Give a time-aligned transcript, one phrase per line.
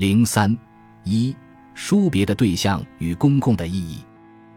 [0.00, 0.56] 零三
[1.04, 1.36] 一，
[1.74, 3.98] 书别的对象与公共的意义。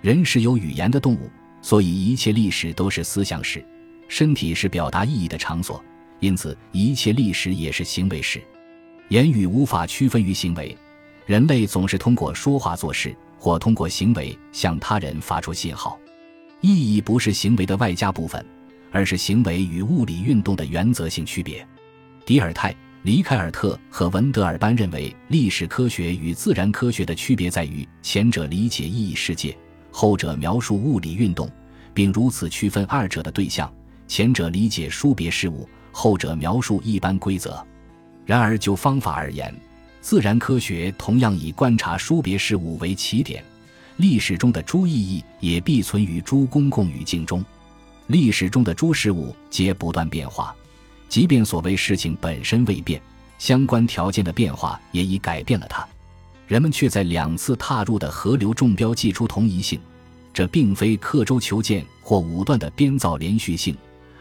[0.00, 3.62] 人是有语言的动物，所以一切历史都是思想史。
[4.08, 5.84] 身体是表达意义的场所，
[6.20, 8.42] 因此一切历史也是行为史。
[9.10, 10.74] 言语无法区分于行为，
[11.26, 16.00] 人类总是通过说话做事，或通过行为向他人发出信号。
[16.62, 18.42] 意义不是行为的外加部分，
[18.90, 21.68] 而是行为与物理运动的原则性区别。
[22.24, 22.74] 迪尔泰。
[23.06, 29.56] 里凯尔特和文德尔班认为，历史科学与自然科学的区别在于，前者理解意义世界，
[29.92, 31.48] 后者描述物理运动，
[31.94, 33.72] 并如此区分二者的对象。
[34.08, 37.64] 前者理解殊别事物，后者描述一般规则。
[38.24, 39.54] 然而，就方法而言，
[40.00, 43.40] 自然科学同样以观察殊别事物为起点，
[43.98, 47.44] 历史中的诸意义也必存于诸公共语境中。
[48.08, 50.52] 历史中的诸事物皆不断变化。
[51.08, 53.00] 即便所谓事情本身未变，
[53.38, 55.86] 相关条件的变化也已改变了它。
[56.46, 59.80] 人们却在两次踏入的河流中标记出同一性，
[60.32, 63.76] 这并非刻舟求剑或武断的编造连续性，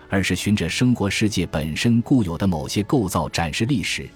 [0.10, 4.10] 而是循着生活世界本身固有的某些构造展示历史。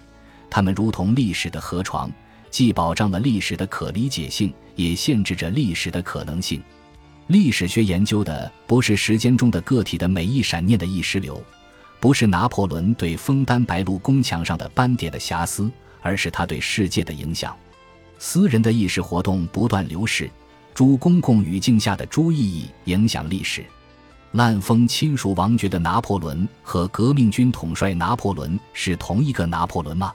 [0.50, 2.11] 它们如同历史的河床，
[2.50, 6.61] 既保障了历史的可理解性，也限制着历史的可能性。
[7.28, 11.39] 历史学研究的不是时间中的个体的每一闪念的意识流。
[12.00, 15.69] 不是拿破仑对枫丹白露宫墙上的斑点的瑕疵，
[16.02, 17.55] 而是他对世界的影响。
[18.17, 20.30] 私人的意识活动不断流逝，
[20.73, 23.66] 诸公共语境下的诸意义影响历史。
[24.33, 30.14] 烂风亲属王爵的拿破仑和革命军统帅拿破仑是同一个拿破仑吗？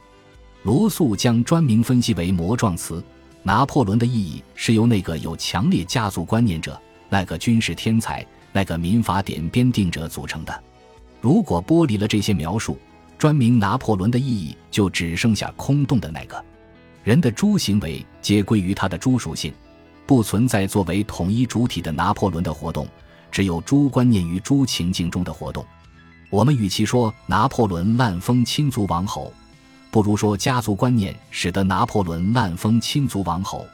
[0.62, 3.02] 罗素将专名分析为魔状词。
[3.42, 10.62] 拿破仑的意义是由那个有强烈家族观念者、那个军事天才、那个民法典编定者组成的。
[11.24, 12.78] 如果剥离了这些描述，
[13.16, 16.44] 专名拿破仑的意义就只剩下空洞的那个。
[17.02, 19.50] 人的诸行为皆归于他的诸属性，
[20.04, 22.86] 不存在作为统一主体的拿破仑的活动，
[23.30, 25.64] 只有诸观念于诸情境中的活动。
[26.28, 29.32] 我们与其说拿破仑滥封亲族王侯，
[29.90, 33.64] 不如说家族观念使得拿破仑滥封亲族王侯；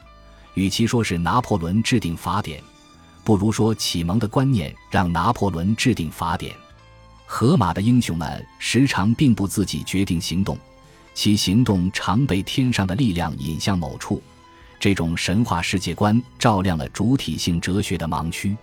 [0.53, 2.63] 与其说是拿破仑制定法典，
[3.25, 6.55] 不如说启蒙的观念让拿破仑制定法典。
[7.33, 10.57] 荷马的英雄们时常并不自己决定行动，
[11.13, 14.21] 其行动常被天上的力量引向某处。
[14.77, 18.53] 这种神话世界观照亮了主体性哲学的盲区。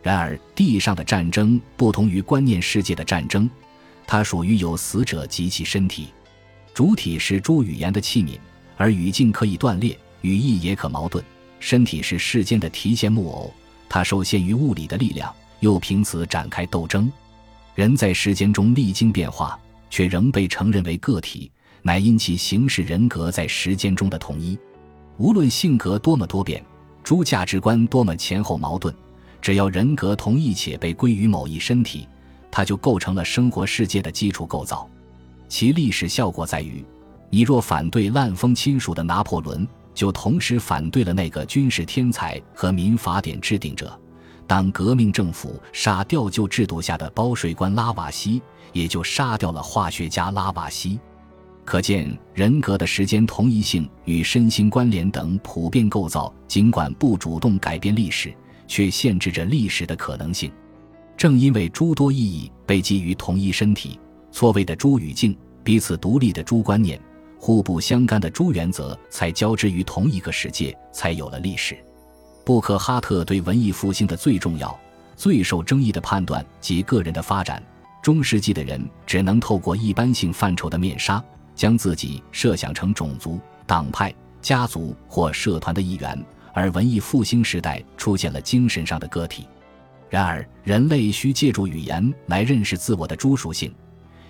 [0.00, 3.50] 然而，地上的战争不同于观念世界的战争，
[4.06, 6.10] 它属于有死者及其身体。
[6.72, 8.38] 主体是诸语言的器皿，
[8.76, 11.22] 而语境可以断裂，语义也可矛盾。
[11.58, 13.52] 身体是世间的提线木偶，
[13.88, 17.10] 它受限于物理的力量，又凭此展开斗争。
[17.74, 19.58] 人在时间中历经变化，
[19.90, 21.50] 却仍被承认为个体，
[21.82, 24.56] 乃因其形式人格在时间中的统一。
[25.16, 26.64] 无论性格多么多变，
[27.02, 28.94] 诸价值观多么前后矛盾，
[29.42, 32.06] 只要人格同一且被归于某一身体，
[32.48, 34.88] 它就构成了生活世界的基础构造。
[35.48, 36.84] 其历史效果在于，
[37.28, 44.00] 你若反对滥封亲属的拿破仑，就同时反对了那个军事天才和民法典制定者。
[44.46, 50.98] 当革命政府杀掉旧制度下的包税官拉瓦锡，也就杀掉了化学家拉瓦锡。
[51.64, 58.34] 可见人格的时间同一性与身心关联等普遍构造，尽管不主动改变历史，
[58.68, 60.52] 却限制着历史的可能性。
[61.16, 63.98] 正因为诸多意义被基于同一身体，
[64.30, 67.00] 错位的诸语境，彼此独立的诸观念，
[67.38, 71.78] 互不相干的诸原则，才交织于同一个世界，才有了历史。
[72.44, 74.78] 布克哈特对文艺复兴的最重要、
[75.16, 77.62] 最受争议的判断及个人的发展。
[78.02, 81.24] 中世纪的人只能透过一般性范畴的面纱，
[81.54, 86.22] 将自己设想成种族、党派、家族或社团的一员，
[86.52, 89.48] 而文艺复兴时代出现了精神上的个体。
[90.10, 93.74] 然而，人类需借助语言来认识自我的诸属性。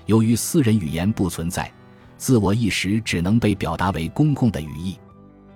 [0.07, 1.69] 由于私人语言不存在，
[2.17, 4.97] 自我意识只能被表达为公共的语义。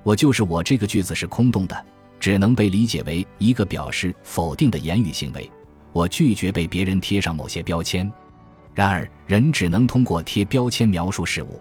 [0.03, 1.87] 我就是我这个句子是空洞的。
[2.21, 5.51] 只能被理解为一个表示否定的言语行为。
[5.93, 8.11] 我拒绝被别人贴上某些标签。
[8.75, 11.61] 然而，人只能通过贴标签描述事物。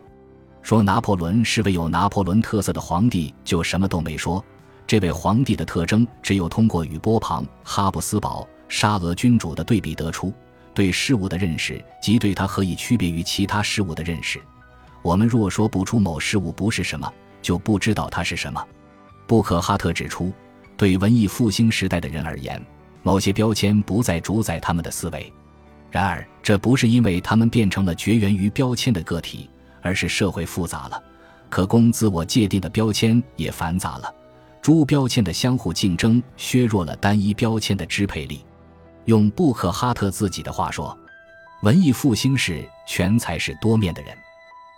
[0.62, 4.44] 说拿破仑是位有拿破仑特色的皇帝，就什么都没说。
[4.86, 10.34] 这位皇帝的特征，只有通过与波旁、哈布斯堡、沙俄君主的对比得出。
[10.74, 14.40] 对事物的认识及对他何以区别于其他事物的认识。
[15.02, 17.12] 我们若说不出某事物不是什么，
[17.42, 18.64] 就不知道它是什么。
[19.26, 20.32] 布克哈特指出。
[20.78, 22.64] 对文艺复兴时代的人而言，
[23.02, 25.34] 某些标签不再主宰他们的思维。
[25.90, 29.50] 然而，这不是因为他们变成了绝缘于标签的个体，
[29.82, 31.04] 而是社会复杂了，
[31.50, 34.14] 可供自我界定的标签也繁杂了，
[34.62, 38.46] 诸标签的相互竞争削弱了单一标签的支配力。
[39.06, 40.96] 用布克哈特自己的话说
[41.64, 44.16] ：“文艺复兴是全才是多面的人。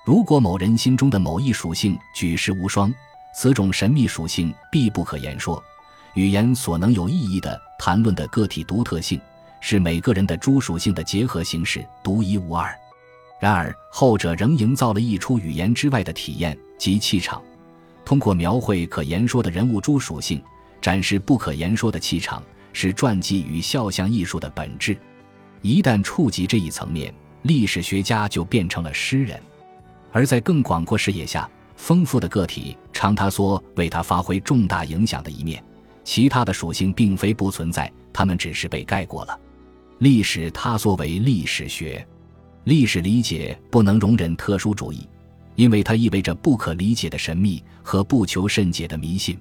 [0.05, 2.93] 如果某人心中的某一属性举世无双，
[3.35, 5.61] 此种神秘属性必不可言说。
[6.15, 9.19] 语言所能有意义的谈论的个体独特性，
[9.61, 12.73] 是每个人的诸属性的结合形式，独一无二。
[13.39, 17.41] 然而后者仍营造了一出语言之外的体验及气场，
[18.03, 20.41] 通过描绘可言说的人物诸属性，
[20.81, 22.41] 展示不可言说的气场。”
[22.71, 24.95] 是传记与肖像艺术的本质。
[25.63, 27.11] 一旦触及这一层面，
[27.41, 29.41] 历史学家就变成了诗人。
[30.11, 35.61] 而在更广阔视野下，丰富的个体常他缩为他发挥重大影响的一面，
[36.09, 39.39] 其他的属性并非不存在，他们只是被盖过了。
[39.99, 42.03] 历史塌缩为历史学，
[42.63, 45.07] 历史理解不能容忍特殊主义，
[45.53, 49.37] 因为它意味着不可理解的神秘和不求甚解的迷信。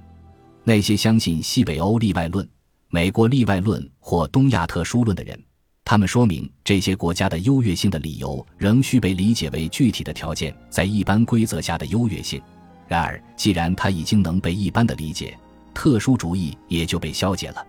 [0.62, 2.46] 那些相信西北欧例外论。
[2.90, 5.42] 美国例外论或东亚特殊论的人，
[5.86, 12.38] 他们说明这些国家的优越性的理由仍需被理解为具体的条件在一般规则下的优越性。
[12.86, 15.34] 然而，既然它已经能被一般的理解，
[15.78, 17.64] 特殊主义也就被消解了。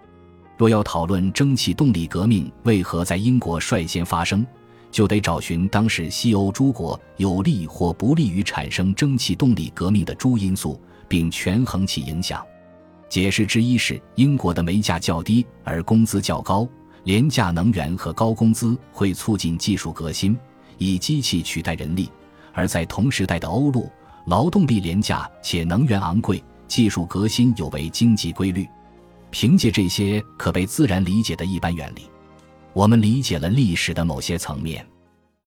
[0.57, 4.43] 若要讨论蒸汽动力革命为何在英国率先发生，
[4.89, 12.43] 就得找寻当时西欧诸国有利或不利于产生蒸汽动力革命的诸因素，并权衡其影响。
[13.07, 16.67] 解释之一是，英国的煤价较低而工资较高，
[17.03, 20.35] 廉价能源和高工资会促进技术革新，
[20.79, 22.07] 以机器取代人力；
[22.53, 23.87] 而在同时代的欧陆，
[24.25, 28.65] 劳动力廉价且能源昂贵，技术革新有违经济规律。
[29.31, 32.09] 凭借这些可被自然理解的一般原理，
[32.73, 34.83] 我们理解了历史的某些层面。